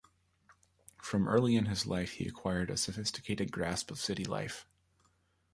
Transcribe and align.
From 0.99 1.27
early 1.27 1.55
in 1.55 1.67
his 1.67 1.85
life 1.85 2.13
he 2.13 2.27
acquired 2.27 2.71
a 2.71 2.77
sophisticated 2.77 3.51
grasp 3.51 3.91
of 3.91 3.99
city 3.99 4.25
life. 4.25 4.65